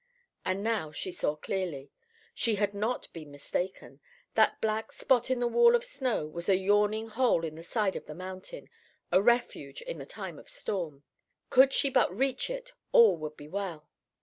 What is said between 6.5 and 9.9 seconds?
yawning hole in the side of the mountain, a refuge